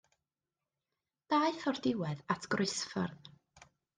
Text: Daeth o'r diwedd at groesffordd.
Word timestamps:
Daeth 1.33 1.67
o'r 1.73 1.81
diwedd 1.87 2.23
at 2.37 2.49
groesffordd. 2.55 3.31